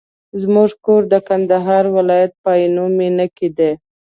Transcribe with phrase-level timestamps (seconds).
[0.41, 3.71] زموږ کور د کندهار ولایت په عينو مېنه کي دی.